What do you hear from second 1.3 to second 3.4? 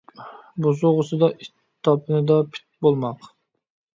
ئىت، تاپىنىدا پىت بولماق